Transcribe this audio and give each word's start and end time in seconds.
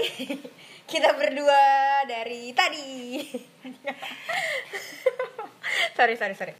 Hai, 0.00 0.32
kita 0.96 1.12
berdua 1.12 1.60
dari 2.08 2.56
tadi. 2.56 3.20
sorry, 5.96 6.16
sorry, 6.16 6.32
sorry. 6.32 6.56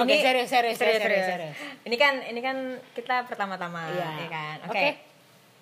Oke, 0.00 0.16
serius, 0.16 0.48
serius, 0.48 0.80
serius, 0.80 1.02
serius, 1.04 1.26
serius. 1.28 1.56
Ini 1.84 1.96
kan, 2.00 2.24
ini 2.24 2.40
kan 2.40 2.56
kita 2.96 3.28
pertama-tama, 3.28 3.84
Iya. 3.92 4.08
ya 4.16 4.28
kan. 4.32 4.56
Oke. 4.64 4.72
Oke. 4.72 4.88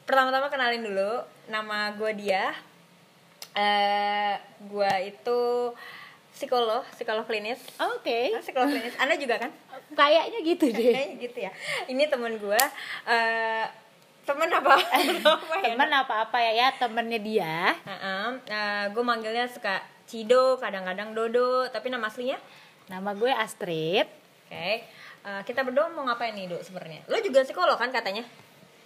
Pertama-tama 0.06 0.46
kenalin 0.46 0.86
dulu, 0.86 1.26
nama 1.50 1.90
gue 1.98 2.14
dia. 2.14 2.54
Eh, 3.50 4.38
gue 4.62 5.10
itu 5.10 5.74
psikolog, 6.36 6.84
psikolog 6.92 7.24
klinis. 7.24 7.56
Oke. 7.80 8.36
Ah, 8.36 8.44
psikolog 8.44 8.68
klinis. 8.68 8.92
Anda 9.00 9.16
juga 9.16 9.40
kan? 9.40 9.50
Kayaknya 9.90 10.38
gitu 10.44 10.66
deh. 10.68 10.92
Kayaknya 10.92 11.16
gitu 11.18 11.38
ya. 11.40 11.50
Ini 11.88 12.04
temen 12.06 12.36
gue. 12.36 12.60
Eh, 13.08 13.64
temen 14.28 14.48
apa? 14.52 14.74
Apa 15.24 15.54
ya? 15.56 15.72
Temen 15.72 15.90
apa-apa 15.90 16.38
ya, 16.42 16.52
ya 16.52 16.68
temennya 16.76 17.18
dia. 17.18 17.56
gue 18.92 19.02
manggilnya 19.02 19.48
suka 19.48 19.80
Cido, 20.06 20.60
kadang-kadang 20.60 21.16
Dodo, 21.16 21.66
tapi 21.66 21.90
nama 21.90 22.06
aslinya? 22.06 22.38
Nama 22.86 23.10
gue 23.16 23.32
Astrid. 23.32 24.06
Oke. 24.46 24.86
Eh, 25.26 25.42
kita 25.42 25.66
berdua 25.66 25.90
mau 25.90 26.06
ngapain 26.06 26.30
nih, 26.30 26.46
Dok, 26.46 26.62
sebenarnya? 26.62 27.02
Lo 27.10 27.18
juga 27.18 27.42
psikolog 27.42 27.74
kan 27.74 27.90
katanya? 27.90 28.22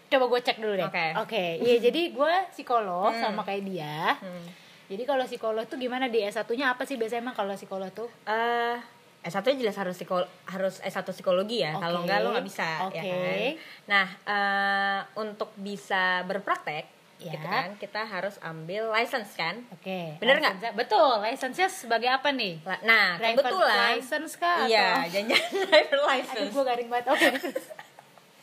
Coba 0.09 0.25
gue 0.27 0.41
cek 0.41 0.59
dulu 0.59 0.75
deh. 0.75 0.89
Oke. 0.89 1.07
Oke. 1.21 1.45
Iya, 1.61 1.77
jadi 1.85 2.11
gue 2.11 2.35
psikolog 2.51 3.13
Hmm. 3.13 3.21
sama 3.21 3.45
kayak 3.45 3.63
dia. 3.63 4.17
Hmm. 4.17 4.45
Jadi 4.91 5.03
kalau 5.07 5.23
psikolog 5.23 5.65
tuh 5.65 5.79
gimana 5.79 6.11
di 6.11 6.19
S1-nya 6.21 6.75
apa 6.75 6.83
sih 6.83 6.99
biasanya 6.99 7.23
emang 7.23 7.37
kalau 7.37 7.55
psikolog 7.55 7.87
tuh? 7.91 8.11
Eh, 8.27 8.75
S1 9.23 9.47
nya 9.47 9.57
jelas 9.63 9.77
harus 9.77 9.95
psikol 9.95 10.21
harus 10.45 10.83
S1 10.83 11.07
psikologi 11.07 11.63
ya. 11.63 11.71
Kalau 11.73 12.03
Oke. 12.03 12.05
enggak 12.05 12.19
lo 12.21 12.29
nggak 12.33 12.43
bisa 12.43 12.67
ya 12.67 12.83
Oke. 12.83 12.99
kan. 12.99 13.39
Nah, 13.87 14.07
eh, 14.27 15.01
untuk 15.15 15.55
bisa 15.55 16.27
berpraktek 16.27 16.91
Ya. 17.21 17.37
gitu 17.37 17.47
kan, 17.47 17.77
kita 17.77 18.01
harus 18.03 18.41
ambil 18.41 18.89
license 18.91 19.37
kan? 19.37 19.61
Oke. 19.71 20.17
Bener 20.19 20.41
nggak? 20.41 20.73
Betul. 20.73 21.21
License-nya 21.21 21.69
sebagai 21.69 22.09
apa 22.09 22.33
nih? 22.33 22.59
La- 22.65 22.81
Nah, 22.83 23.07
Private 23.15 23.45
kebetulan 23.45 23.89
license 23.95 24.33
kah? 24.35 24.65
Iya, 24.65 24.89
atau- 24.97 25.11
jangan-jangan 25.13 25.51
driver 25.63 25.85
Aduh, 25.93 26.07
license. 26.09 26.51
gue 26.51 26.65
garing 26.65 26.89
banget. 26.89 27.07
Oke. 27.07 27.27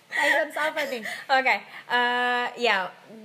license 0.08 0.56
apa 0.56 0.82
nih? 0.86 1.02
Oke, 1.28 1.56
eh, 1.90 2.46
ya, 2.56 2.76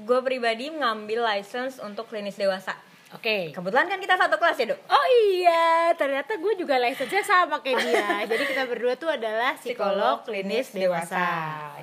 gue 0.02 0.20
pribadi 0.20 0.72
ngambil 0.72 1.20
license 1.22 1.78
untuk 1.78 2.08
klinis 2.08 2.34
dewasa. 2.34 2.74
Oke. 3.12 3.52
Kebetulan 3.52 3.86
kan 3.88 3.98
kita 4.00 4.16
satu 4.16 4.40
kelas 4.40 4.56
ya, 4.56 4.66
Dok? 4.72 4.80
Oh 4.88 5.06
iya, 5.36 5.92
ternyata 5.96 6.40
gue 6.40 6.52
juga 6.56 6.80
license-nya 6.80 7.20
sama 7.20 7.60
kayak 7.60 7.78
dia. 7.84 8.08
Jadi 8.30 8.44
kita 8.48 8.64
berdua 8.64 8.94
tuh 8.96 9.12
adalah 9.12 9.52
psikolog 9.60 10.24
klinis 10.24 10.72
dewasa. 10.72 11.26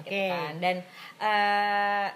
gitu 0.02 0.10
Oke. 0.10 0.26
kan. 0.34 0.54
Dan 0.58 0.76
eh, 1.22 2.08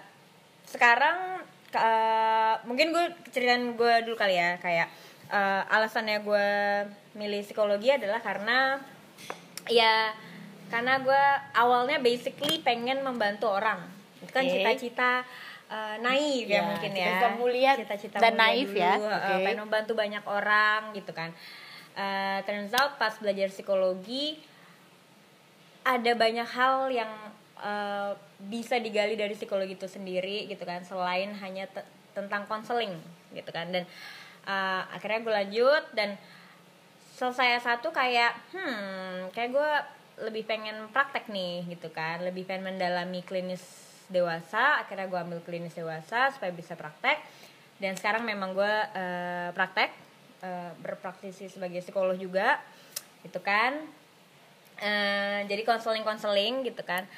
sekarang 0.66 1.46
eh, 1.70 2.54
mungkin 2.66 2.90
gue 2.90 3.04
ceritain 3.30 3.78
gue 3.78 3.94
dulu 4.02 4.18
kali 4.18 4.34
ya 4.34 4.58
kayak 4.58 4.90
eh, 5.30 5.62
alasannya 5.70 6.18
gue 6.26 6.48
milih 7.14 7.46
psikologi 7.46 7.94
adalah 7.94 8.18
karena 8.18 8.82
ya 9.70 10.10
karena 10.68 10.98
gue 11.00 11.22
awalnya 11.54 12.02
basically 12.02 12.58
pengen 12.66 13.06
membantu 13.06 13.46
orang 13.46 13.78
itu 14.24 14.32
kan 14.32 14.44
cita-cita 14.48 15.22
eh, 15.74 15.96
naif 15.98 16.46
ya, 16.46 16.54
Ya, 16.54 16.62
mungkin 16.64 16.90
ya 16.94 17.02
cita-cita 17.02 17.28
mulia 17.34 17.72
cita-cita 17.74 18.16
dan 18.18 18.32
mulia 18.32 18.42
naif 18.46 18.70
ya. 18.72 18.92
dulu, 18.94 19.04
eh, 19.04 19.18
Oke. 19.18 19.36
pengen 19.42 19.60
membantu 19.60 19.92
banyak 19.94 20.24
orang 20.24 20.80
gitu 20.94 21.10
kan 21.10 21.30
Eh, 21.94 22.38
turns 22.42 22.74
out 22.74 22.98
pas 22.98 23.14
belajar 23.18 23.46
psikologi 23.48 24.34
ada 25.84 26.12
banyak 26.16 26.48
hal 26.48 26.90
yang 26.90 27.10
eh, 27.60 28.12
bisa 28.50 28.82
digali 28.82 29.14
dari 29.14 29.30
psikologi 29.32 29.76
itu 29.76 29.86
sendiri 29.86 30.50
gitu 30.50 30.66
kan 30.66 30.82
selain 30.82 31.30
hanya 31.38 31.70
te- 31.70 31.86
tentang 32.10 32.50
konseling 32.50 32.98
gitu 33.30 33.46
kan 33.52 33.70
dan 33.70 33.84
eh, 34.44 34.82
akhirnya 34.90 35.22
gue 35.22 35.34
lanjut 35.34 35.84
dan 35.94 36.18
selesai 37.14 37.62
satu 37.62 37.94
kayak 37.94 38.34
hmm 38.50 39.30
kayak 39.30 39.54
gue 39.54 39.70
lebih 40.26 40.46
pengen 40.46 40.90
praktek 40.90 41.30
nih 41.30 41.62
gitu 41.68 41.90
kan 41.90 42.22
lebih 42.22 42.42
pengen 42.42 42.74
mendalami 42.74 43.22
klinis 43.22 43.62
dewasa 44.08 44.84
akhirnya 44.84 45.08
gue 45.08 45.20
ambil 45.20 45.40
klinis 45.44 45.76
dewasa 45.76 46.32
supaya 46.32 46.52
bisa 46.52 46.76
praktek. 46.76 47.20
Dan 47.80 47.98
sekarang 47.98 48.22
memang 48.22 48.54
gue 48.54 48.74
eh, 48.94 49.50
praktek 49.52 49.90
eh, 50.44 50.72
berpraktisi 50.80 51.50
sebagai 51.50 51.80
psikolog 51.80 52.16
juga 52.16 52.60
gitu 53.24 53.40
kan. 53.40 53.76
Eh, 54.80 55.40
jadi 55.48 55.62
konseling 55.64 56.04
konseling 56.04 56.66
gitu 56.66 56.82
kan. 56.84 57.08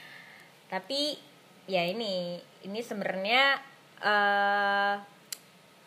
Tapi 0.71 1.19
ya 1.67 1.83
ini 1.83 2.39
ini 2.63 2.81
sebenarnya 2.83 3.59
eh 3.97 4.95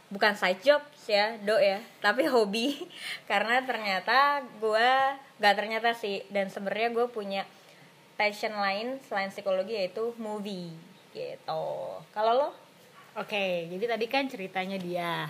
bukan 0.10 0.34
side 0.34 0.66
job 0.66 0.82
ya 1.06 1.38
do 1.46 1.56
ya 1.58 1.80
tapi 2.04 2.28
hobi. 2.28 2.76
Karena 3.30 3.64
ternyata 3.64 4.44
gue 4.60 4.90
gak 5.40 5.56
ternyata 5.56 5.96
sih. 5.96 6.26
Dan 6.28 6.52
sebenarnya 6.52 6.92
gue 6.92 7.08
punya 7.10 7.48
passion 8.20 8.52
lain 8.52 9.00
selain 9.08 9.32
psikologi 9.32 9.80
yaitu 9.80 10.12
movie 10.20 10.89
gitu 11.20 11.64
kalau 12.10 12.34
lo 12.38 12.50
Oke, 13.18 13.68
jadi 13.68 13.86
tadi 13.90 14.06
kan 14.06 14.24
ceritanya 14.26 14.78
dia. 14.78 15.28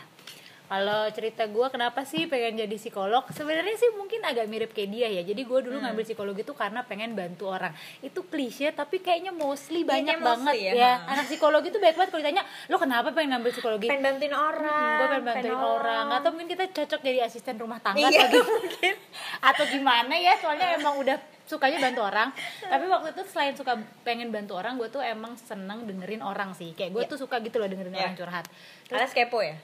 Kalau 0.68 1.10
cerita 1.10 1.42
gue 1.44 1.68
kenapa 1.68 2.06
sih 2.06 2.30
pengen 2.30 2.62
jadi 2.62 2.76
psikolog? 2.78 3.26
Sebenarnya 3.28 3.74
sih 3.74 3.90
mungkin 3.92 4.22
agak 4.22 4.46
mirip 4.46 4.70
kayak 4.70 4.90
dia 4.92 5.08
ya. 5.10 5.26
Jadi 5.26 5.42
gue 5.42 5.60
dulu 5.60 5.74
Hmm. 5.74 5.90
ngambil 5.90 6.06
psikologi 6.06 6.44
itu 6.44 6.54
karena 6.54 6.86
pengen 6.86 7.18
bantu 7.18 7.50
orang. 7.50 7.74
Itu 8.00 8.22
klise 8.24 8.70
tapi 8.70 9.00
kayaknya 9.00 9.34
mostly 9.34 9.82
Kayaknya 9.82 9.90
banyak 9.90 10.18
mostly 10.20 10.30
banget 10.30 10.54
ya, 10.62 10.74
ya. 10.76 10.92
ha. 11.00 11.10
Anak 11.10 11.26
psikologi 11.26 11.68
tuh 11.68 11.80
baik 11.80 11.96
banget 11.98 12.10
kalau 12.12 12.22
ditanya, 12.22 12.44
"Lo 12.68 12.78
kenapa 12.78 13.08
pengen 13.10 13.30
ngambil 13.34 13.52
psikologi?" 13.52 13.88
pengen 13.90 14.06
bantuin 14.06 14.36
orang 14.36 14.94
gue 14.94 15.08
pengen 15.10 15.26
bantuin 15.26 15.50
nolong. 15.52 15.74
orang 15.74 16.06
atau 16.14 16.30
mungkin 16.30 16.50
kita 16.52 16.66
cocok 16.70 17.00
jadi 17.02 17.20
asisten 17.24 17.56
rumah 17.58 17.80
tangga 17.80 18.06
iya 18.06 18.30
atau 18.30 18.44
mungkin 18.46 18.94
atau 19.42 19.64
gimana 19.66 20.14
ya 20.14 20.38
soalnya 20.38 20.78
emang 20.78 20.94
udah 21.00 21.18
sukanya 21.50 21.82
bantu 21.82 22.06
orang. 22.06 22.30
Tapi 22.62 22.86
waktu 22.86 23.10
itu 23.10 23.22
selain 23.26 23.58
suka 23.58 23.74
pengen 24.06 24.30
bantu 24.30 24.54
orang 24.54 24.78
gue 24.78 24.86
tuh 24.86 25.02
emang 25.02 25.34
seneng 25.34 25.90
dengerin 25.90 26.22
orang 26.22 26.54
sih. 26.54 26.78
Kayak 26.78 26.94
gue 26.94 27.04
Iya. 27.04 27.10
tuh 27.10 27.18
suka 27.18 27.42
gitu 27.42 27.58
loh 27.58 27.66
dengerin 27.66 27.90
Iya. 27.90 28.06
orang 28.06 28.16
curhat. 28.16 28.46
Alias 28.88 29.10
kepo 29.12 29.42
ya? 29.42 29.58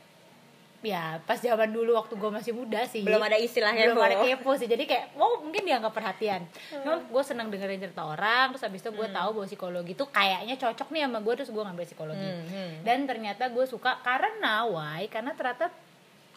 Ya 0.82 1.18
pas 1.26 1.42
zaman 1.42 1.74
dulu 1.74 1.98
waktu 1.98 2.14
gue 2.14 2.30
masih 2.30 2.54
muda 2.54 2.86
sih. 2.86 3.02
Belum 3.02 3.18
ada 3.18 3.38
istilahnya 3.38 3.90
belum 3.90 4.02
ada 4.02 4.18
kepo. 4.22 4.54
sih. 4.54 4.66
Jadi 4.66 4.86
kayak 4.86 5.14
wow 5.14 5.42
mungkin 5.42 5.62
dianggap 5.62 5.94
perhatian. 5.94 6.46
Cuma 6.74 7.02
gue 7.02 7.24
seneng 7.26 7.50
dengerin 7.50 7.82
cerita 7.82 8.02
orang 8.02 8.54
terus 8.54 8.66
habis 8.66 8.82
itu 8.82 8.90
gue 8.90 9.08
tahu 9.08 9.30
bahwa 9.34 9.46
psikologi 9.46 9.94
tuh 9.94 10.10
kayaknya 10.10 10.58
cocok 10.58 10.90
nih 10.90 11.06
sama 11.06 11.22
gue 11.22 11.34
terus 11.38 11.50
gue 11.50 11.64
ngambil 11.64 11.86
psikologi. 11.86 12.22
Hmm, 12.22 12.46
hmm. 12.46 12.72
dan 12.82 13.06
ternyata 13.06 13.50
gue 13.50 13.66
suka 13.66 13.98
karena 14.02 14.66
why? 14.66 15.06
Karena 15.06 15.34
ternyata 15.34 15.70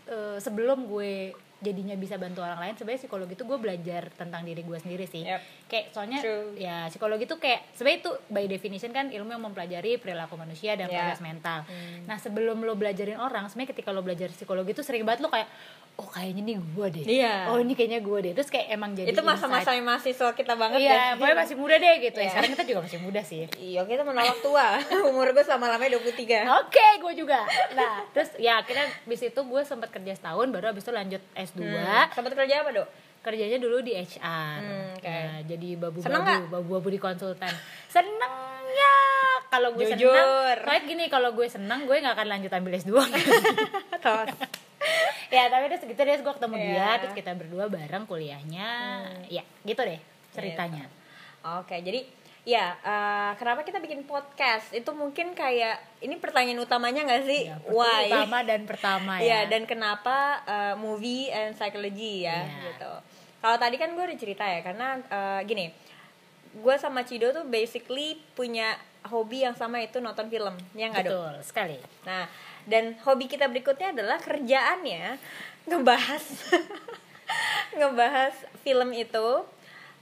eh, 0.08 0.36
sebelum 0.40 0.88
gue 0.88 1.32
jadinya 1.58 1.94
bisa 1.94 2.14
bantu 2.14 2.38
orang 2.38 2.56
lain 2.56 2.74
sebenarnya 2.74 3.02
psikologi 3.02 3.34
itu 3.34 3.42
gue 3.42 3.58
belajar 3.58 4.02
tentang 4.12 4.42
diri 4.42 4.60
gue 4.60 4.78
sendiri 4.78 5.04
sih 5.04 5.22
Yep. 5.22 5.40
kayak 5.66 5.84
soalnya 5.90 6.18
True. 6.18 6.54
ya 6.54 6.86
psikologi 6.86 7.24
itu 7.24 7.36
kayak 7.36 7.60
sebenarnya 7.72 7.98
itu 8.00 8.10
by 8.26 8.44
definition 8.46 8.90
kan 8.90 9.06
ilmu 9.08 9.26
yang 9.28 9.42
mempelajari 9.42 9.96
perilaku 9.96 10.34
manusia 10.34 10.72
dan 10.72 10.86
Yeah. 10.86 11.02
proses 11.04 11.18
mental 11.20 11.58
Hmm. 11.60 12.06
nah 12.06 12.16
sebelum 12.16 12.60
lo 12.60 12.72
belajarin 12.72 13.16
orang 13.16 13.46
sebenarnya 13.46 13.70
ketika 13.72 13.90
lo 13.90 14.00
belajar 14.00 14.30
psikologi 14.30 14.70
itu 14.70 14.80
sering 14.80 15.02
banget 15.02 15.18
lo 15.18 15.28
kayak 15.28 15.50
oh 15.96 16.06
kayaknya 16.06 16.42
nih 16.44 16.56
gue 16.62 16.86
deh 16.92 17.04
Iya. 17.04 17.34
oh 17.48 17.58
ini 17.58 17.74
kayaknya 17.74 18.00
gue 18.00 18.18
deh 18.20 18.32
terus 18.32 18.48
kayak 18.48 18.70
emang 18.70 18.94
jadi 18.94 19.10
itu 19.10 19.18
masa-masa 19.20 19.74
insight. 19.74 19.82
mahasiswa 19.82 20.30
kita 20.32 20.54
banget 20.54 20.78
iya 20.78 20.94
ya 20.94 21.06
pokoknya 21.16 21.36
masih 21.36 21.56
muda 21.56 21.74
deh 21.76 21.94
gitu 22.00 22.16
ya 22.16 22.22
Iya. 22.22 22.30
sekarang 22.30 22.50
kita 22.54 22.64
juga 22.64 22.80
masih 22.80 22.98
muda 23.00 23.20
sih 23.20 23.42
Iya 23.50 23.82
kita 23.82 24.02
menolak 24.02 24.38
tua 24.38 24.78
Umur 25.10 25.26
gue 25.28 25.42
selama-lamanya 25.42 25.98
23 25.98 26.46
Oke, 26.60 26.86
gue 26.98 27.12
juga. 27.16 27.42
Nah, 27.72 28.04
terus 28.08 28.30
ya 28.36 28.58
akhirnya 28.58 28.86
abis 29.02 29.20
itu 29.24 29.40
gue 29.40 29.62
sempat 29.62 29.88
kerja 29.88 30.12
setahun, 30.12 30.46
baru 30.48 30.70
abis 30.70 30.82
itu 30.82 30.92
lanjut 30.92 31.22
S2. 31.48 31.60
hmm. 31.60 32.12
Sempat 32.12 32.32
kerja 32.34 32.54
apa 32.60 32.70
dok? 32.72 32.88
Kerjanya 33.18 33.58
dulu 33.58 33.80
di 33.80 33.92
HR. 33.92 34.58
Hmm, 34.58 34.94
oke. 34.94 35.08
Nah, 35.08 35.38
jadi 35.42 35.68
babu-babu, 35.76 36.44
babu-babu 36.48 36.88
di 36.88 36.96
konsultan. 36.96 37.50
Seneng 37.86 38.34
ya. 38.68 38.96
Kalau 39.48 39.72
gue 39.72 39.84
Jujur. 39.86 40.12
seneng, 40.12 40.28
soalnya 40.60 40.82
gini 40.84 41.04
kalau 41.08 41.32
gue 41.32 41.48
seneng 41.48 41.84
gue 41.84 41.96
nggak 41.96 42.14
akan 42.14 42.28
lanjut 42.28 42.52
ambil 42.52 42.72
S2. 42.76 42.92
Tos 44.04 44.28
ya, 45.34 45.48
tapi 45.48 45.64
terus 45.66 45.84
gitu 45.84 45.98
deh 45.98 46.14
gue 46.14 46.34
ketemu 46.34 46.54
Iya. 46.54 46.64
dia, 46.64 46.88
terus 47.02 47.14
kita 47.16 47.30
berdua 47.34 47.64
bareng 47.66 48.04
kuliahnya. 48.04 48.70
Ya, 49.26 49.42
gitu 49.64 49.80
deh 49.80 49.98
ceritanya. 50.30 50.86
Oke 51.58 51.80
jadi 51.80 52.04
ya 52.48 52.72
eh, 52.74 53.30
kenapa 53.36 53.60
kita 53.60 53.76
bikin 53.76 54.02
podcast 54.02 54.72
itu 54.72 54.88
mungkin 54.90 55.32
kayak 55.32 55.76
ini 56.00 56.16
pertanyaan 56.16 56.56
utamanya 56.58 57.04
nggak 57.04 57.24
sih 57.24 57.44
Ya, 57.44 57.60
why 57.68 58.08
Pertama 58.08 58.38
dan 58.40 58.60
pertama 58.64 59.12
ya 59.20 59.44
ya. 59.44 59.52
dan 59.52 59.68
kenapa 59.68 60.16
eh, 60.42 60.74
movie 60.74 61.28
and 61.28 61.52
psychology 61.52 62.24
ya 62.24 62.40
Iya. 62.40 62.72
gitu 62.72 62.92
kalau 63.38 63.54
tadi 63.54 63.76
kan 63.76 63.92
gue 63.92 64.00
udah 64.02 64.16
cerita 64.16 64.42
ya 64.42 64.64
karena 64.64 64.96
eh, 64.98 65.40
gini 65.44 65.68
gue 66.50 66.74
sama 66.74 67.04
Cido 67.04 67.28
tuh 67.30 67.44
basically 67.44 68.16
punya 68.32 68.72
hobi 69.04 69.44
yang 69.44 69.52
sama 69.52 69.78
itu 69.78 70.00
nonton 70.00 70.26
film 70.26 70.56
ya 70.72 70.88
nggak 70.88 71.04
Betul 71.06 71.34
sekali. 71.40 71.78
Nah, 72.02 72.26
dan 72.64 72.96
hobi 73.04 73.24
kita 73.24 73.46
berikutnya 73.46 73.92
adalah 73.92 74.18
kerjaannya 74.18 75.16
ngebahas 75.64 76.24
ngebahas 77.78 78.34
film 78.60 78.90
itu 78.92 79.28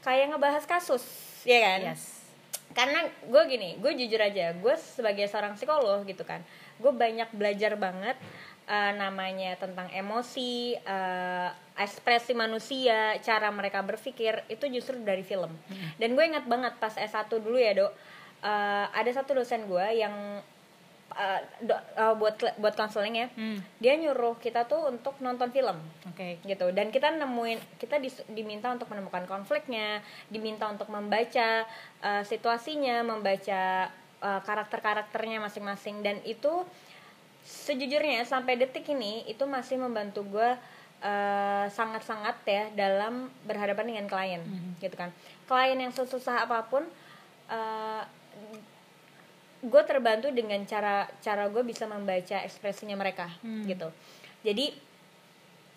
kayak 0.01 0.33
ngebahas 0.33 0.65
kasus, 0.65 1.03
ya 1.43 1.59
kan? 1.61 1.93
Yes. 1.93 2.16
Karena 2.77 3.09
gue 3.25 3.43
gini 3.49 3.81
gue 3.81 3.93
jujur 3.97 4.21
aja 4.21 4.53
gue 4.53 4.75
sebagai 4.77 5.25
seorang 5.33 5.57
psikolog 5.57 6.05
gitu 6.05 6.29
kan 6.29 6.45
gue 6.77 6.93
banyak 6.93 7.33
belajar 7.33 7.73
banget 7.81 8.21
uh, 8.69 8.93
namanya 8.93 9.57
tentang 9.57 9.89
emosi 9.97 10.77
uh, 10.85 11.49
ekspresi 11.81 12.37
manusia 12.37 13.17
cara 13.25 13.49
mereka 13.49 13.81
berpikir 13.81 14.45
itu 14.53 14.69
justru 14.69 15.01
dari 15.01 15.25
film 15.25 15.57
hmm. 15.57 15.97
dan 15.97 16.13
gue 16.13 16.25
ingat 16.37 16.45
banget 16.45 16.77
pas 16.77 16.93
S1 16.93 17.33
dulu 17.33 17.57
ya 17.57 17.73
dok 17.73 17.93
uh, 18.45 18.87
ada 18.93 19.09
satu 19.09 19.41
dosen 19.41 19.65
gue 19.65 19.87
yang 19.97 20.45
uh, 21.17 21.41
do, 21.65 21.73
uh, 21.73 22.15
buat 22.15 22.37
buat 22.61 22.75
konseling 22.77 23.17
ya 23.17 23.27
hmm. 23.33 23.59
dia 23.81 23.97
nyuruh 23.97 24.37
kita 24.39 24.69
tuh 24.69 24.93
untuk 24.93 25.17
nonton 25.25 25.49
film 25.51 25.81
okay. 26.07 26.39
gitu 26.45 26.71
dan 26.77 26.93
kita 26.93 27.11
nemuin 27.17 27.59
kita 27.81 27.99
dis, 27.99 28.21
diminta 28.31 28.69
untuk 28.71 28.87
menemukan 28.93 29.25
konfliknya 29.25 30.05
diminta 30.29 30.69
untuk 30.69 30.93
membaca 30.93 31.65
uh, 32.05 32.23
situasinya 32.23 33.03
membaca 33.03 33.91
uh, 34.21 34.41
karakter 34.45 34.79
karakternya 34.85 35.41
masing-masing 35.41 36.05
dan 36.05 36.21
itu 36.29 36.63
sejujurnya 37.47 38.27
sampai 38.27 38.59
detik 38.59 38.85
ini 38.91 39.23
itu 39.31 39.47
masih 39.47 39.79
membantu 39.79 40.27
gue 40.27 40.51
uh, 41.03 41.67
sangat-sangat 41.71 42.37
ya 42.45 42.65
dalam 42.75 43.31
berhadapan 43.47 43.87
dengan 43.95 44.07
klien 44.11 44.43
hmm. 44.43 44.83
gitu 44.83 44.99
kan 44.99 45.15
klien 45.47 45.79
yang 45.79 45.95
susah 45.95 46.43
apa 46.43 46.67
pun 46.67 46.83
uh, 47.51 48.03
gue 49.67 49.83
terbantu 49.83 50.31
dengan 50.31 50.63
cara 50.63 51.11
cara 51.19 51.51
gue 51.51 51.63
bisa 51.67 51.91
membaca 51.91 52.39
ekspresinya 52.47 52.95
mereka 52.95 53.27
hmm. 53.43 53.67
gitu 53.67 53.89
jadi 54.47 54.71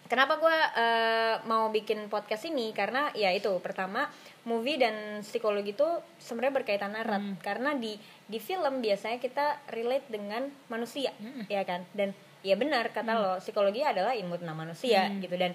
kenapa 0.10 0.38
gue 0.42 0.58
uh, 0.78 1.36
mau 1.46 1.70
bikin 1.74 2.10
podcast 2.10 2.50
ini 2.50 2.74
karena 2.74 3.14
ya 3.18 3.34
itu 3.34 3.50
pertama 3.62 4.10
movie 4.46 4.78
dan 4.78 5.22
psikologi 5.22 5.74
itu 5.74 5.86
sebenarnya 6.22 6.54
berkaitan 6.62 6.94
erat 6.98 7.22
hmm. 7.22 7.38
karena 7.42 7.74
di 7.78 7.98
di 8.26 8.38
film 8.42 8.82
biasanya 8.82 9.18
kita 9.18 9.70
relate 9.74 10.10
dengan 10.10 10.50
manusia 10.70 11.14
hmm. 11.18 11.50
ya 11.50 11.62
kan 11.66 11.86
dan 11.94 12.14
ya 12.42 12.58
benar 12.58 12.90
kata 12.94 13.14
hmm. 13.14 13.22
lo 13.22 13.32
psikologi 13.42 13.86
adalah 13.86 14.18
ilmu 14.18 14.38
tentang 14.42 14.58
manusia 14.58 15.10
hmm. 15.10 15.22
gitu 15.26 15.36
dan 15.38 15.54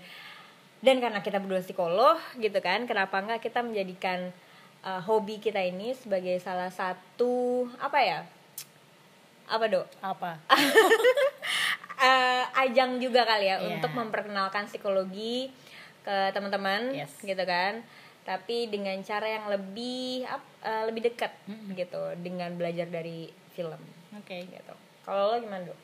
dan 0.84 0.96
karena 1.00 1.20
kita 1.24 1.40
berdua 1.40 1.64
psikolog 1.64 2.18
gitu 2.36 2.58
kan 2.62 2.84
kenapa 2.84 3.18
enggak 3.18 3.40
kita 3.42 3.64
menjadikan 3.64 4.30
uh, 4.84 5.00
hobi 5.02 5.40
kita 5.40 5.58
ini 5.64 5.96
sebagai 5.96 6.36
salah 6.38 6.68
satu 6.68 7.66
apa 7.80 7.98
ya 7.98 8.20
apa 9.44 9.64
dok 9.68 9.86
apa 10.00 10.40
uh, 12.00 12.44
ajang 12.64 13.00
juga 13.00 13.24
kali 13.24 13.48
ya 13.48 13.60
yeah. 13.60 13.76
untuk 13.76 13.92
memperkenalkan 13.92 14.68
psikologi 14.68 15.52
ke 16.04 16.16
teman-teman 16.36 16.92
yes. 16.92 17.12
gitu 17.24 17.40
kan 17.44 17.80
tapi 18.24 18.72
dengan 18.72 18.96
cara 19.04 19.28
yang 19.28 19.52
lebih 19.52 20.24
uh, 20.64 20.88
lebih 20.88 21.12
dekat 21.12 21.32
mm 21.44 21.52
-hmm. 21.52 21.68
gitu 21.76 22.02
dengan 22.24 22.56
belajar 22.56 22.88
dari 22.88 23.28
film 23.52 23.80
oke 24.16 24.24
okay. 24.24 24.48
gitu 24.48 24.74
kalau 25.04 25.32
lo 25.32 25.36
gimana 25.40 25.68
dok 25.68 25.80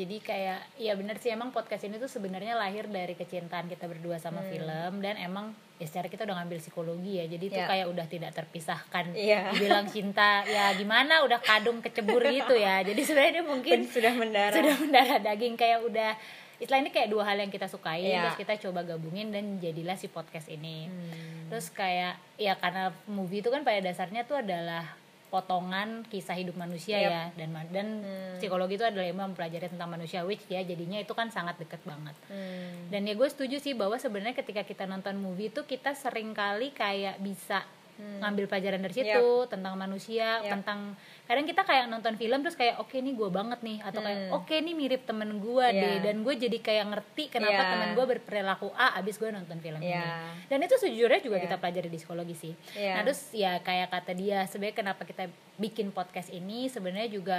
jadi 0.00 0.16
kayak 0.24 0.60
ya 0.80 0.92
bener 0.96 1.20
sih 1.20 1.28
emang 1.28 1.52
podcast 1.52 1.84
ini 1.84 2.00
tuh 2.00 2.08
sebenarnya 2.08 2.56
lahir 2.56 2.88
dari 2.88 3.12
kecintaan 3.12 3.68
kita 3.68 3.84
berdua 3.84 4.16
sama 4.16 4.40
hmm. 4.40 4.48
film 4.48 4.92
dan 5.04 5.20
emang 5.20 5.52
ya 5.76 5.84
secara 5.84 6.08
kita 6.08 6.24
udah 6.24 6.40
ngambil 6.40 6.58
psikologi 6.60 7.20
ya 7.20 7.28
jadi 7.28 7.44
yeah. 7.44 7.56
tuh 7.56 7.62
ya. 7.62 7.68
kayak 7.68 7.86
udah 7.92 8.06
tidak 8.08 8.30
terpisahkan 8.32 9.04
yeah. 9.12 9.52
bilang 9.52 9.84
cinta 9.92 10.44
ya 10.48 10.72
gimana 10.72 11.20
udah 11.24 11.40
kadung 11.44 11.84
kecebur 11.84 12.24
gitu 12.32 12.56
ya 12.56 12.80
jadi 12.88 13.00
sebenarnya 13.04 13.44
mungkin 13.44 13.84
sudah 13.84 14.12
mendarah 14.16 14.56
sudah 14.56 14.74
mendarah 14.80 15.18
daging 15.20 15.60
kayak 15.60 15.84
udah 15.84 16.16
istilahnya 16.60 16.92
kayak 16.92 17.08
dua 17.08 17.24
hal 17.24 17.36
yang 17.40 17.52
kita 17.52 17.68
sukai 17.68 18.04
yeah. 18.04 18.24
terus 18.24 18.40
kita 18.40 18.56
coba 18.68 18.84
gabungin 18.84 19.32
dan 19.32 19.60
jadilah 19.60 19.96
si 19.96 20.08
podcast 20.08 20.48
ini 20.48 20.88
hmm. 20.88 21.52
terus 21.52 21.68
kayak 21.72 22.16
ya 22.40 22.56
karena 22.56 22.92
movie 23.08 23.44
itu 23.44 23.52
kan 23.52 23.64
pada 23.64 23.80
dasarnya 23.84 24.24
tuh 24.24 24.40
adalah 24.40 24.96
potongan 25.30 26.02
kisah 26.10 26.36
hidup 26.36 26.58
manusia 26.58 26.98
yep. 26.98 27.10
ya 27.10 27.22
dan 27.38 27.50
dan 27.70 27.86
hmm. 28.02 28.36
psikologi 28.42 28.76
itu 28.76 28.84
adalah 28.84 29.06
yang 29.06 29.18
mempelajari 29.22 29.70
tentang 29.70 29.88
manusia 29.88 30.26
which 30.26 30.42
ya 30.50 30.60
jadinya 30.66 30.98
itu 30.98 31.14
kan 31.14 31.30
sangat 31.30 31.56
deket 31.62 31.80
banget 31.86 32.18
hmm. 32.28 32.90
dan 32.90 33.06
ya 33.06 33.14
gue 33.14 33.28
setuju 33.30 33.62
sih 33.62 33.78
bahwa 33.78 33.96
sebenarnya 33.96 34.34
ketika 34.34 34.66
kita 34.66 34.84
nonton 34.90 35.16
movie 35.22 35.48
itu 35.48 35.62
kita 35.62 35.94
sering 35.94 36.34
kali 36.34 36.74
kayak 36.74 37.22
bisa 37.22 37.62
hmm. 38.00 38.24
ngambil 38.24 38.44
pelajaran 38.48 38.80
dari 38.80 38.94
situ 38.96 39.28
yep. 39.44 39.50
tentang 39.52 39.76
manusia 39.76 40.40
yep. 40.40 40.56
tentang 40.56 40.96
kadang 41.28 41.46
kita 41.46 41.62
kayak 41.62 41.86
nonton 41.86 42.16
film 42.16 42.40
terus 42.42 42.56
kayak 42.56 42.80
oke 42.80 42.90
okay, 42.90 43.04
nih 43.04 43.14
gue 43.14 43.28
banget 43.30 43.60
nih 43.60 43.78
atau 43.84 44.00
kayak 44.00 44.18
hmm. 44.18 44.32
oke 44.34 44.44
okay, 44.48 44.58
nih 44.64 44.74
mirip 44.74 45.02
temen 45.04 45.30
gue 45.38 45.66
yeah. 45.68 45.82
deh 45.84 45.96
dan 46.10 46.16
gue 46.24 46.34
jadi 46.34 46.58
kayak 46.58 46.84
ngerti 46.90 47.24
kenapa 47.30 47.60
yeah. 47.60 47.70
temen 47.70 47.88
gue 47.94 48.06
berperilaku 48.16 48.68
A 48.74 48.98
abis 48.98 49.20
gue 49.20 49.30
nonton 49.30 49.60
film 49.60 49.78
yeah. 49.78 50.32
ini 50.32 50.50
dan 50.50 50.58
itu 50.64 50.74
sejujurnya 50.80 51.20
juga 51.22 51.36
yeah. 51.38 51.44
kita 51.46 51.56
pelajari 51.60 51.88
di 51.92 51.98
psikologi 52.00 52.34
sih 52.34 52.54
yeah. 52.74 52.98
nah 52.98 53.02
terus 53.06 53.20
ya 53.36 53.60
kayak 53.60 53.92
kata 53.92 54.12
dia 54.16 54.48
sebenarnya 54.48 54.76
kenapa 54.80 55.02
kita 55.04 55.30
bikin 55.60 55.92
podcast 55.92 56.32
ini 56.32 56.66
sebenarnya 56.66 57.12
juga 57.12 57.38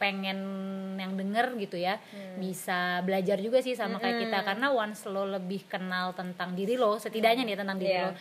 pengen 0.00 0.40
yang 0.96 1.12
denger 1.12 1.60
gitu 1.60 1.76
ya 1.76 2.00
hmm. 2.00 2.40
bisa 2.40 3.04
belajar 3.04 3.36
juga 3.36 3.60
sih 3.60 3.76
sama 3.76 4.00
kayak 4.00 4.24
kita 4.24 4.38
karena 4.48 4.72
once 4.72 5.04
lo 5.04 5.28
lebih 5.28 5.68
kenal 5.68 6.16
tentang 6.16 6.56
diri 6.56 6.80
lo 6.80 6.96
setidaknya 6.96 7.44
hmm. 7.44 7.50
nih 7.52 7.58
tentang 7.60 7.76
diri 7.76 7.94
yeah. 8.00 8.08
lo 8.08 8.12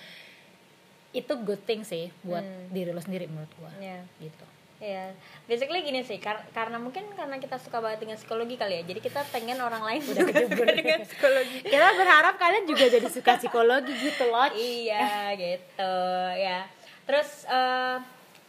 itu 1.09 1.33
good 1.41 1.61
thing 1.65 1.81
sih 1.81 2.13
buat 2.21 2.45
hmm. 2.45 2.69
diri 2.69 2.91
lo 2.93 3.01
sendiri 3.01 3.25
menurut 3.25 3.49
gua 3.57 3.73
yeah. 3.81 4.05
gitu 4.21 4.45
Iya, 4.79 5.11
basically 5.43 5.83
gini 5.83 6.07
sih, 6.07 6.23
kar 6.23 6.39
karena 6.55 6.79
mungkin 6.79 7.03
karena 7.11 7.35
kita 7.35 7.59
suka 7.59 7.83
banget 7.83 7.99
dengan 7.99 8.15
psikologi 8.15 8.55
kali 8.55 8.79
ya, 8.79 8.83
jadi 8.87 8.99
kita 9.03 9.27
pengen 9.27 9.59
orang 9.59 9.83
lain 9.83 9.99
udah 10.07 10.23
kejebur 10.23 10.67
dengan 10.79 11.03
psikologi. 11.03 11.57
kita 11.75 11.87
berharap 11.99 12.39
kalian 12.39 12.63
juga 12.63 12.87
jadi 12.87 13.07
suka 13.11 13.35
psikologi 13.43 13.91
gitu 13.99 14.31
loh. 14.31 14.47
iya, 14.55 15.35
gitu 15.35 15.95
ya. 16.39 16.63
Terus 17.03 17.43
uh, 17.51 17.99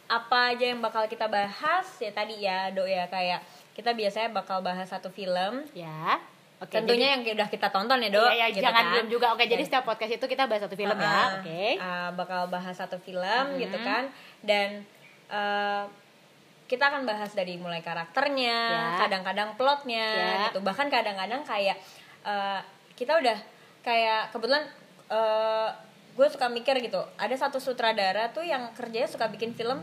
apa 0.07 0.55
aja 0.55 0.71
yang 0.71 0.79
bakal 0.79 1.03
kita 1.11 1.27
bahas 1.27 1.87
ya 1.99 2.15
tadi 2.15 2.47
ya, 2.47 2.71
dok 2.71 2.87
ya 2.87 3.11
kayak 3.11 3.43
kita 3.75 3.91
biasanya 3.91 4.31
bakal 4.31 4.63
bahas 4.63 4.87
satu 4.87 5.11
film. 5.11 5.67
Ya. 5.75 6.15
Oke, 6.61 6.77
Tentunya 6.77 7.17
jadi, 7.17 7.25
yang 7.25 7.41
udah 7.41 7.49
kita 7.49 7.67
tonton 7.73 7.97
ya 8.05 8.09
dok. 8.13 8.29
Iya, 8.29 8.33
iya 8.37 8.47
gitu 8.53 8.61
jangan 8.61 8.85
kan? 8.85 8.91
belum 8.93 9.07
juga. 9.09 9.27
Oke, 9.33 9.49
jadi 9.49 9.63
setiap 9.65 9.81
podcast 9.81 10.13
itu 10.13 10.25
kita 10.29 10.45
bahas 10.45 10.61
satu 10.61 10.77
film 10.77 10.93
uh, 10.93 11.01
ya. 11.01 11.09
Oke. 11.09 11.41
Okay. 11.41 11.69
Uh, 11.81 12.09
bakal 12.13 12.41
bahas 12.53 12.75
satu 12.77 13.01
film 13.01 13.45
hmm. 13.49 13.57
gitu 13.57 13.77
kan, 13.81 14.13
dan 14.45 14.85
uh, 15.33 15.89
kita 16.69 16.93
akan 16.93 17.09
bahas 17.09 17.33
dari 17.33 17.57
mulai 17.57 17.81
karakternya, 17.81 18.59
ya. 18.69 19.01
kadang-kadang 19.01 19.57
plotnya 19.57 20.05
ya. 20.05 20.37
gitu. 20.53 20.61
Bahkan 20.61 20.87
kadang-kadang 20.93 21.41
kayak 21.41 21.81
uh, 22.21 22.61
kita 22.93 23.17
udah 23.17 23.37
kayak 23.81 24.29
kebetulan 24.29 24.69
uh, 25.09 25.73
gue 26.13 26.27
suka 26.29 26.45
mikir 26.45 26.77
gitu. 26.77 27.01
Ada 27.17 27.49
satu 27.49 27.57
sutradara 27.57 28.29
tuh 28.29 28.45
yang 28.45 28.69
kerjanya 28.77 29.09
suka 29.09 29.25
bikin 29.33 29.57
film 29.57 29.81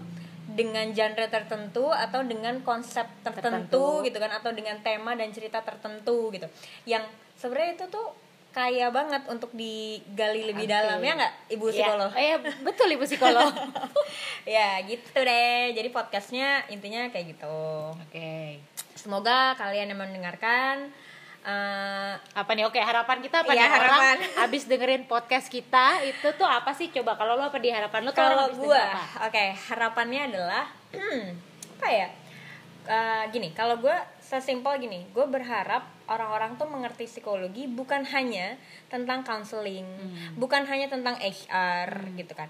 dengan 0.59 0.91
genre 0.91 1.27
tertentu 1.31 1.87
atau 1.95 2.27
dengan 2.27 2.59
konsep 2.67 3.07
tertentu, 3.23 3.71
tertentu. 3.71 4.07
gitu 4.11 4.19
kan 4.19 4.35
atau 4.35 4.51
dengan 4.51 4.75
tema 4.83 5.15
dan 5.15 5.31
cerita 5.31 5.63
tertentu 5.63 6.35
gitu. 6.35 6.51
Yang 6.83 7.07
sebenarnya 7.39 7.79
itu 7.79 7.87
tuh 7.87 8.09
kaya 8.51 8.91
banget 8.91 9.23
untuk 9.31 9.55
digali 9.55 10.51
lebih 10.51 10.67
dalam 10.67 10.99
ya 10.99 11.15
nggak 11.15 11.35
ibu 11.55 11.71
iya. 11.71 11.75
psikolog? 11.79 12.11
Ya, 12.11 12.23
eh, 12.27 12.37
betul 12.67 12.89
ibu 12.91 13.05
psikolog. 13.07 13.53
ya 14.59 14.83
gitu 14.83 15.15
deh. 15.15 15.79
Jadi 15.79 15.89
podcastnya 15.95 16.67
intinya 16.67 17.07
kayak 17.15 17.39
gitu. 17.39 17.59
Oke. 17.95 18.11
Okay. 18.11 18.47
Semoga 18.99 19.55
kalian 19.55 19.95
yang 19.95 20.03
mendengarkan 20.03 20.91
uh, 21.49 22.13
apa 22.21 22.51
nih? 22.53 22.69
Oke 22.69 22.79
harapan 22.79 23.25
kita 23.25 23.43
apa 23.43 23.53
iya, 23.57 23.65
nih 23.65 23.71
harapan. 23.73 23.89
orang 23.97 24.21
abis 24.45 24.63
dengerin 24.69 25.05
podcast 25.09 25.49
kita 25.49 26.05
itu 26.05 26.29
tuh 26.37 26.45
apa 26.45 26.77
sih? 26.77 26.93
Coba 26.93 27.17
kalau 27.17 27.41
lo 27.41 27.49
apa 27.49 27.59
di 27.59 27.73
harapan 27.73 28.05
lo? 28.05 28.13
Kalau 28.13 28.53
gue, 28.53 28.83
oke 29.25 29.33
okay, 29.33 29.57
harapannya 29.73 30.29
adalah 30.29 30.69
hmm, 30.93 31.25
apa 31.81 31.89
ya? 31.89 32.09
Uh, 32.89 33.25
gini, 33.29 33.53
kalau 33.53 33.77
gue 33.85 33.93
sesimpel 34.25 34.81
gini, 34.81 35.05
gue 35.13 35.27
berharap 35.29 35.85
orang-orang 36.09 36.57
tuh 36.57 36.65
mengerti 36.69 37.05
psikologi 37.05 37.69
bukan 37.69 38.01
hanya 38.17 38.57
tentang 38.89 39.21
counseling, 39.25 39.85
hmm. 39.85 40.41
bukan 40.41 40.65
hanya 40.65 40.89
tentang 40.89 41.21
HR 41.21 41.89
hmm. 42.09 42.17
gitu 42.17 42.33
kan. 42.33 42.49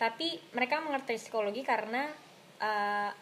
Tapi 0.00 0.40
mereka 0.56 0.80
mengerti 0.80 1.20
psikologi 1.20 1.60
karena 1.60 2.08
uh, 2.64 3.12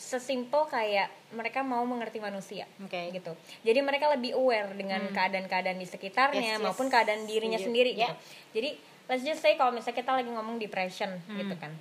sesimpel 0.00 0.64
kayak 0.72 1.12
mereka 1.36 1.60
mau 1.60 1.84
mengerti 1.84 2.16
manusia, 2.24 2.64
okay. 2.80 3.12
gitu. 3.12 3.36
Jadi 3.60 3.84
mereka 3.84 4.08
lebih 4.08 4.32
aware 4.32 4.72
dengan 4.72 5.04
hmm. 5.04 5.12
keadaan-keadaan 5.12 5.76
di 5.76 5.84
sekitarnya 5.84 6.56
yes, 6.56 6.58
yes. 6.58 6.64
maupun 6.64 6.88
keadaan 6.88 7.28
dirinya 7.28 7.60
sendiri, 7.60 7.92
yeah. 7.92 8.08
gitu. 8.08 8.14
Jadi 8.56 8.70
let's 9.12 9.22
just 9.28 9.44
say 9.44 9.60
kalau 9.60 9.76
misalnya 9.76 10.00
kita 10.00 10.10
lagi 10.16 10.32
ngomong 10.32 10.56
depression, 10.56 11.12
hmm. 11.28 11.36
gitu 11.36 11.54
kan. 11.60 11.76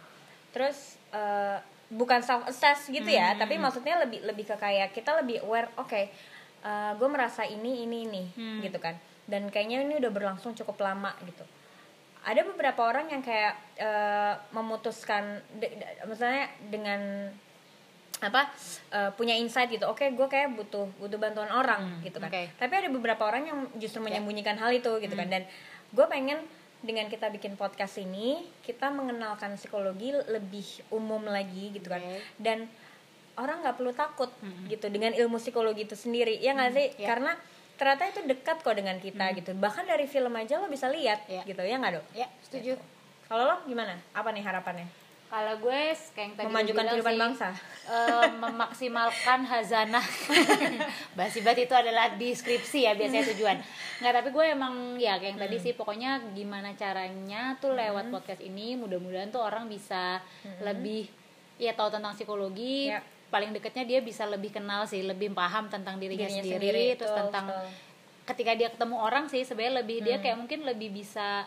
Terus 0.52 1.00
uh, 1.16 1.64
bukan 1.88 2.20
self 2.20 2.44
assess 2.52 2.92
gitu 2.92 3.08
ya, 3.08 3.34
hmm. 3.34 3.40
tapi 3.40 3.56
maksudnya 3.56 4.04
lebih 4.04 4.20
lebih 4.28 4.44
ke 4.44 4.56
kayak 4.60 4.92
kita 4.92 5.16
lebih 5.24 5.40
aware, 5.48 5.72
oke. 5.80 5.88
Okay, 5.88 6.12
uh, 6.64 6.68
eh, 6.68 6.92
gue 7.00 7.10
merasa 7.10 7.48
ini 7.48 7.88
ini 7.88 7.98
ini 8.08 8.24
hmm. 8.36 8.60
gitu 8.68 8.80
kan 8.80 8.96
dan 9.30 9.48
kayaknya 9.54 9.86
ini 9.86 10.02
udah 10.02 10.12
berlangsung 10.12 10.58
cukup 10.58 10.82
lama 10.82 11.14
gitu 11.24 11.46
ada 12.20 12.42
beberapa 12.44 12.84
orang 12.84 13.08
yang 13.16 13.24
kayak 13.24 13.56
uh, 13.80 14.36
memutuskan 14.52 15.40
de, 15.56 15.72
de, 15.72 15.86
misalnya 16.04 16.52
dengan 16.68 17.32
apa 18.20 18.52
uh, 18.92 19.10
punya 19.16 19.32
insight 19.36 19.72
gitu 19.72 19.88
oke 19.88 20.04
okay, 20.04 20.12
gue 20.12 20.28
kayak 20.28 20.52
butuh 20.60 20.92
butuh 21.00 21.16
bantuan 21.16 21.48
orang 21.48 22.00
hmm, 22.00 22.04
gitu 22.04 22.20
kan 22.20 22.28
okay. 22.28 22.52
tapi 22.60 22.74
ada 22.76 22.92
beberapa 22.92 23.24
orang 23.24 23.48
yang 23.48 23.58
justru 23.80 24.04
ya. 24.04 24.12
menyembunyikan 24.12 24.60
yeah. 24.60 24.64
hal 24.68 24.72
itu 24.76 24.92
gitu 25.00 25.16
kan. 25.16 25.28
hmm. 25.28 25.34
kan 25.40 25.44
dan 25.48 25.94
gue 25.96 26.06
pengen 26.12 26.40
dengan 26.80 27.12
kita 27.12 27.28
bikin 27.32 27.60
podcast 27.60 28.00
ini 28.00 28.44
kita 28.64 28.88
mengenalkan 28.92 29.60
psikologi 29.60 30.16
lebih 30.32 30.68
umum 30.96 31.28
lagi 31.28 31.76
gitu 31.76 31.92
kan 31.92 32.00
dan 32.40 32.72
orang 33.40 33.64
nggak 33.64 33.76
perlu 33.80 33.92
takut 33.96 34.32
gitu 34.68 34.88
dengan 34.92 35.16
ilmu 35.16 35.40
psikologi 35.40 35.88
itu 35.88 35.96
sendiri 35.96 36.40
ya 36.40 36.56
nggak 36.56 36.72
sih 36.72 36.88
ya. 37.00 37.08
karena 37.08 37.36
ternyata 37.80 38.04
itu 38.12 38.22
dekat 38.28 38.60
kok 38.60 38.76
dengan 38.76 39.00
kita 39.00 39.32
gitu 39.40 39.56
bahkan 39.56 39.88
dari 39.88 40.04
film 40.04 40.36
aja 40.36 40.60
lo 40.60 40.68
bisa 40.68 40.92
lihat 40.92 41.24
Ya. 41.32 41.48
gitu 41.48 41.64
ya 41.64 41.80
nggak 41.80 42.00
dok 42.00 42.06
ya 42.12 42.28
setuju 42.44 42.76
kalau 43.32 43.48
lo 43.48 43.56
gimana 43.64 43.96
apa 44.12 44.36
nih 44.36 44.44
harapannya 44.44 44.88
kalau 45.30 45.54
gue 45.62 45.80
kayak 45.94 46.18
yang 46.18 46.34
tadi 46.36 46.46
memajukan 46.50 46.84
kehidupan 46.90 47.14
sih, 47.16 47.22
bangsa 47.22 47.48
eh, 47.90 48.30
memaksimalkan 48.32 49.44
hazanah 49.44 50.06
basi 51.18 51.42
banget 51.42 51.66
itu 51.66 51.74
adalah 51.74 52.14
deskripsi 52.14 52.86
ya 52.86 52.94
biasanya 52.94 53.26
tujuan 53.34 53.58
nggak 54.00 54.14
tapi 54.14 54.30
gue 54.30 54.46
emang 54.48 54.74
ya 54.96 55.18
kayak 55.18 55.30
yang 55.30 55.40
tadi 55.40 55.58
Hmm. 55.58 55.66
sih 55.66 55.74
pokoknya 55.74 56.12
gimana 56.32 56.72
caranya 56.74 57.58
tuh 57.58 57.74
lewat 57.74 58.08
podcast 58.10 58.40
ini 58.40 58.74
mudah-mudahan 58.76 59.28
tuh 59.28 59.42
orang 59.42 59.66
bisa 59.66 60.22
lebih 60.62 61.10
ya 61.58 61.74
tahu 61.74 61.90
tentang 61.90 62.14
psikologi 62.14 62.88
Hmm. 62.88 62.96
Ya. 62.96 63.02
paling 63.28 63.52
deketnya 63.52 63.86
dia 63.86 64.00
bisa 64.00 64.26
lebih 64.26 64.50
kenal 64.50 64.86
sih 64.86 65.02
lebih 65.02 65.30
paham 65.32 65.68
tentang 65.68 65.98
dirinya, 65.98 66.26
Dirinya 66.26 66.42
sendiri, 66.42 66.66
sendiri, 66.66 66.86
terus 66.96 67.10
betul, 67.10 67.22
tentang 67.24 67.46
betul. 67.48 67.68
ketika 68.26 68.52
dia 68.54 68.70
ketemu 68.70 68.96
orang 68.98 69.26
sih 69.26 69.42
sebenarnya 69.42 69.76
lebih 69.80 69.98
dia 70.00 70.16
Hmm. 70.16 70.24
kayak 70.24 70.38
mungkin 70.40 70.60
lebih 70.64 70.90
bisa 70.92 71.46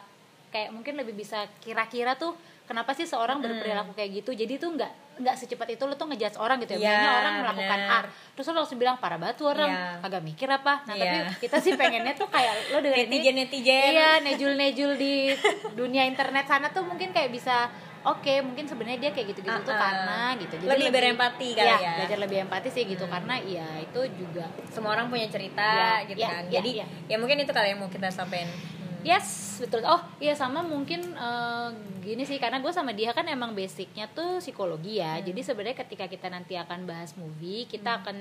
kayak 0.53 0.69
mungkin 0.71 0.95
lebih 0.95 1.17
bisa 1.17 1.43
kira-kira 1.59 2.15
tuh 2.15 2.37
kenapa 2.63 2.93
sih 2.93 3.05
seorang 3.05 3.41
Hmm. 3.41 3.49
berperilaku 3.49 3.93
kayak 3.93 4.11
gitu 4.15 4.31
jadi 4.35 4.55
tuh 4.55 4.71
nggak 4.73 4.93
nggak 5.15 5.35
secepat 5.35 5.69
itu 5.71 5.83
lo 5.83 5.93
tuh 5.93 6.07
ngejudge 6.07 6.37
orang 6.37 6.57
gitu 6.59 6.73
ya 6.73 6.79
Iya, 6.79 6.87
Biasanya 6.87 7.13
orang 7.15 7.35
melakukan 7.39 7.81
benar. 7.81 8.05
A 8.05 8.33
terus 8.33 8.47
lo 8.47 8.55
langsung 8.55 8.79
bilang 8.79 8.97
parah 8.97 9.19
banget 9.19 9.37
tuh 9.37 9.49
orang 9.51 9.69
Iya. 9.69 10.01
kagak 10.01 10.23
mikir 10.23 10.49
apa 10.49 10.75
nah 10.83 10.95
Iya. 10.95 11.05
tapi 11.05 11.19
kita 11.43 11.57
sih 11.59 11.73
pengennya 11.75 12.13
tuh 12.15 12.29
kayak 12.29 12.53
lo 12.69 12.79
dengan 12.79 12.97
ini 12.99 13.07
netizen 13.11 13.35
netizen 13.35 13.91
iya 13.91 14.11
nejul 14.21 14.53
nejul 14.55 14.93
di 14.95 15.33
dunia 15.73 16.05
internet 16.07 16.45
sana 16.47 16.69
tuh 16.69 16.81
mungkin 16.83 17.11
kayak 17.11 17.29
bisa 17.31 17.69
oke 18.03 18.35
mungkin 18.43 18.65
sebenarnya 18.65 18.99
dia 19.01 19.11
kayak 19.11 19.27
gitu-gitu 19.31 19.61
tuh 19.63 19.69
Uh-uh. 19.69 19.79
karena 19.79 20.21
gitu 20.35 20.55
Lebih 20.61 20.89
berempati 20.91 21.49
kali 21.53 21.63
Iya, 21.63 21.77
ya. 21.77 21.79
Hmm. 21.79 21.97
belajar 21.99 22.19
lebih 22.19 22.39
empati 22.43 22.69
sih 22.69 22.83
gitu 22.85 23.05
karena 23.07 23.35
ya 23.39 23.69
itu 23.79 24.01
juga 24.17 24.45
semua 24.67 24.91
orang 24.93 25.07
punya 25.07 25.29
cerita 25.29 26.01
Iya, 26.01 26.09
gitu 26.09 26.19
iya, 26.19 26.29
kan 26.31 26.43
iya, 26.43 26.53
jadi 26.57 26.71
iya. 26.75 26.87
ya 27.07 27.17
mungkin 27.17 27.37
itu 27.39 27.51
kali 27.51 27.69
yang 27.69 27.79
mau 27.79 27.89
kita 27.89 28.09
sampein 28.09 28.49
Hmm. 28.49 28.72
Yes, 29.03 29.59
betul. 29.59 29.83
Oh, 29.83 29.99
iya 30.19 30.33
sama 30.33 30.63
mungkin 30.63 31.03
eh, 31.11 31.69
gini 32.01 32.23
sih 32.23 32.39
karena 32.39 32.59
gue 32.59 32.71
sama 32.71 32.91
dia 32.91 33.11
kan 33.11 33.27
emang 33.27 33.51
basicnya 33.53 34.07
tuh 34.07 34.39
psikologi 34.39 34.99
ya. 34.99 35.19
Hmm. 35.19 35.27
Jadi 35.27 35.41
sebenarnya 35.43 35.79
ketika 35.83 36.07
kita 36.07 36.27
nanti 36.27 36.55
akan 36.55 36.87
bahas 36.87 37.15
movie, 37.15 37.67
kita 37.67 38.03
akan 38.03 38.17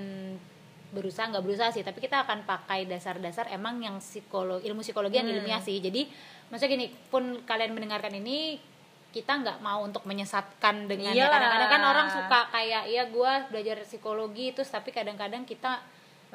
berusaha 0.92 1.24
nggak 1.32 1.46
berusaha 1.46 1.72
sih, 1.72 1.88
tapi 1.88 2.04
kita 2.04 2.28
akan 2.28 2.44
pakai 2.44 2.84
dasar-dasar 2.84 3.48
emang 3.48 3.80
yang 3.80 3.96
psikolo 3.98 4.60
ilmu 4.60 4.84
psikologi 4.84 5.16
yang 5.18 5.30
Hmm. 5.30 5.40
ilmiah 5.40 5.62
sih. 5.62 5.80
Jadi 5.80 6.10
maksudnya 6.50 6.72
gini, 6.76 6.88
pun 7.08 7.46
kalian 7.46 7.72
mendengarkan 7.72 8.12
ini 8.12 8.60
kita 9.12 9.44
nggak 9.44 9.60
mau 9.60 9.84
untuk 9.84 10.08
menyesatkan 10.08 10.88
dengan 10.88 11.12
ya 11.12 11.28
Iyalah. 11.28 11.32
kadang-kadang 11.36 11.70
kan 11.70 11.84
orang 11.84 12.08
suka 12.08 12.40
kayak 12.48 12.84
ya 12.88 13.04
gue 13.06 13.32
belajar 13.52 13.84
psikologi 13.84 14.56
terus 14.56 14.72
tapi 14.72 14.88
kadang-kadang 14.90 15.44
kita 15.44 15.84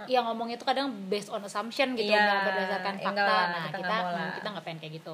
yang 0.05 0.29
ngomongnya 0.29 0.61
itu 0.61 0.65
kadang 0.65 0.93
based 1.09 1.33
on 1.33 1.41
assumption 1.41 1.97
gitu 1.97 2.05
Iya, 2.05 2.21
nggak 2.21 2.45
berdasarkan 2.45 2.95
enggak 2.95 3.07
fakta 3.07 3.25
lah, 3.25 3.45
nah 3.49 3.65
kita 3.65 3.79
kita 3.79 3.95
nggak 3.97 4.29
kita 4.37 4.49
nggak 4.53 4.65
pengen 4.65 4.79
kayak 4.79 4.95
gitu. 5.01 5.13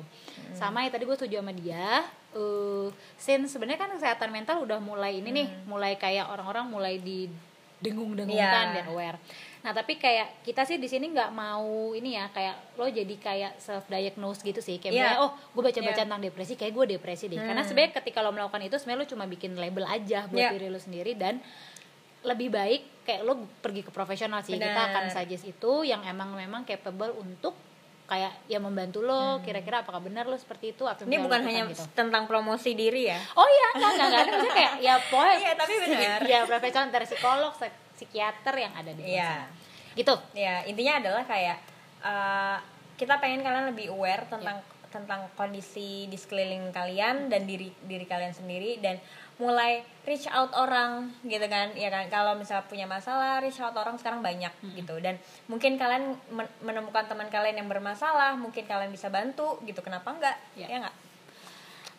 Sama 0.53 0.79
ya 0.83 0.91
tadi 0.91 1.05
gue 1.05 1.15
setuju 1.15 1.37
sama 1.39 1.53
dia 1.55 1.87
eh 2.33 2.87
since 3.15 3.55
sebenarnya 3.55 3.79
kan 3.79 3.91
kesehatan 3.95 4.29
mental 4.29 4.59
udah 4.61 4.79
mulai 4.79 5.23
ini 5.23 5.31
nih 5.31 5.47
mulai 5.65 5.95
kayak 5.95 6.27
orang-orang 6.27 6.67
mulai 6.67 6.95
didengung-dengungkan 6.99 8.67
Iya. 8.69 8.75
dan 8.75 8.85
aware. 8.89 9.19
Nah 9.63 9.71
tapi 9.71 9.95
kayak 9.95 10.43
kita 10.43 10.63
sih 10.63 10.75
di 10.77 10.87
sini 10.87 11.07
nggak 11.09 11.31
mau 11.31 11.93
ini 11.93 12.15
ya 12.15 12.27
kayak 12.29 12.75
lo 12.75 12.87
jadi 12.87 13.15
kayak 13.17 13.53
self 13.59 13.87
diagnose 13.87 14.41
gitu 14.41 14.59
sih. 14.59 14.79
Kayak 14.79 14.91
Iya. 14.91 15.03
misalnya, 15.05 15.21
oh 15.21 15.31
gue 15.53 15.63
baca-baca 15.63 15.95
Iya. 15.95 16.03
tentang 16.03 16.21
depresi 16.21 16.53
kayak 16.55 16.73
gue 16.73 16.85
depresi 16.93 17.25
deh. 17.27 17.39
Karena 17.39 17.63
sebenarnya 17.63 17.95
ketika 17.97 18.19
lo 18.19 18.31
melakukan 18.31 18.59
itu 18.61 18.75
sebenarnya 18.77 19.01
lo 19.01 19.09
cuma 19.09 19.25
bikin 19.27 19.55
label 19.55 19.85
aja 19.85 20.27
buat 20.27 20.43
Iya. 20.43 20.51
diri 20.51 20.67
lo 20.67 20.79
sendiri 20.79 21.15
dan 21.15 21.39
lebih 22.23 22.49
baik 22.49 22.83
kayak 23.03 23.23
lo 23.23 23.35
pergi 23.59 23.83
ke 23.83 23.91
profesional 23.91 24.41
sih 24.41 24.55
kita 24.55 24.69
Benar. 24.69 24.89
akan 24.89 25.05
suggest 25.11 25.45
itu 25.45 25.73
yang 25.83 26.03
emang 26.03 26.33
memang 26.33 26.63
capable 26.63 27.11
untuk 27.13 27.59
kayak 28.05 28.31
ya 28.47 28.59
membantu 28.59 29.01
lo 29.01 29.41
kira-kira 29.41 29.81
apakah 29.81 29.99
benar 29.99 30.25
lo 30.25 30.37
seperti 30.37 30.71
itu 30.71 30.85
apa 30.85 31.01
Hmm. 31.01 31.09
ini 31.09 31.19
bukan 31.19 31.41
hanya 31.43 31.63
gitu. 31.67 31.83
tentang 31.93 32.25
promosi 32.25 32.73
diri 32.73 33.09
ya 33.09 33.19
oh 33.33 33.43
iya 33.45 33.69
enggak 33.73 33.91
enggak 33.91 34.07
enggak 34.07 34.21
ada 34.21 34.31
maksudnya 34.31 34.55
kayak 34.55 34.73
ya 34.79 34.95
pokoknya 35.03 35.37
Iya, 35.41 35.53
tapi 35.55 35.73
benar. 35.81 36.21
ya 36.23 36.41
profesional 36.45 36.89
dari 36.91 37.07
psikolog 37.07 37.53
psik- 37.53 37.81
psikiater 37.93 38.55
yang 38.57 38.73
ada 38.73 38.91
di 38.91 39.03
Iya. 39.09 39.25
sana 39.25 39.47
gitu 39.93 40.15
ya 40.33 40.55
intinya 40.63 40.95
adalah 40.99 41.23
kayak 41.25 41.59
uh, 42.01 42.57
kita 42.95 43.19
pengen 43.19 43.41
kalian 43.41 43.67
lebih 43.69 43.91
aware 43.91 44.25
tentang 44.27 44.59
Ya. 44.59 44.71
tentang 44.93 45.25
kondisi 45.33 46.05
di 46.05 46.15
sekeliling 46.15 46.69
kalian 46.69 47.27
dan 47.27 47.43
diri 47.43 47.73
diri 47.81 48.05
kalian 48.05 48.31
sendiri 48.31 48.77
dan 48.77 49.01
mulai 49.43 49.83
reach 50.07 50.31
out 50.31 50.55
orang 50.55 51.11
gitu 51.27 51.43
kan. 51.51 51.75
Ya 51.75 51.91
kan? 51.91 52.07
Kalau 52.07 52.39
misalnya 52.39 52.63
punya 52.71 52.87
masalah 52.87 53.43
reach 53.43 53.59
out 53.59 53.75
orang 53.75 53.99
sekarang 53.99 54.23
banyak 54.23 54.55
gitu. 54.79 55.03
Dan 55.03 55.19
mungkin 55.51 55.75
kalian 55.75 56.15
men- 56.31 56.55
menemukan 56.63 57.11
teman 57.11 57.27
kalian 57.27 57.59
yang 57.59 57.67
bermasalah 57.67 58.39
mungkin 58.39 58.63
kalian 58.63 58.95
bisa 58.95 59.11
bantu 59.11 59.59
gitu. 59.67 59.83
Kenapa 59.83 60.15
enggak? 60.15 60.39
Ya. 60.55 60.71
ya 60.71 60.77
enggak? 60.87 60.97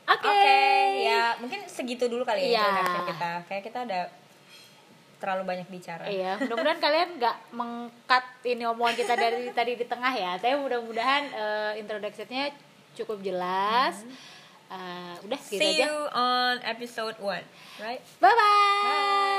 Oke. 0.03 0.27
Oke, 0.27 0.59
ya. 1.07 1.35
Mungkin 1.39 1.67
segitu 1.67 2.07
dulu 2.07 2.23
kali 2.23 2.51
ya 2.51 2.63
introduction 2.63 3.03
kita. 3.11 3.31
Kayak 3.47 3.63
kita 3.67 3.79
ada 3.87 4.01
terlalu 5.23 5.43
banyak 5.47 5.67
bicara. 5.71 6.03
Iya, 6.11 6.35
mudah-mudahan 6.43 6.79
kalian 6.83 7.09
nggak 7.15 7.37
mengkat 7.55 8.25
ini 8.43 8.63
omongan 8.67 8.95
kita 8.99 9.13
dari 9.15 9.47
tadi 9.55 9.79
di 9.79 9.85
tengah 9.87 10.11
ya. 10.11 10.35
Tapi 10.35 10.59
mudah-mudahan 10.59 11.23
uh, 11.31 11.71
introduction-nya 11.79 12.51
cukup 12.99 13.23
jelas. 13.23 14.03
Uh, 14.73 15.13
udah 15.21 15.37
gitu 15.37 15.61
See 15.61 15.77
aja. 15.77 15.85
you 15.85 15.93
on 16.17 16.57
episode 16.65 17.13
one, 17.21 17.45
right? 17.77 18.01
Bye 18.17 18.33
bye. 18.33 19.29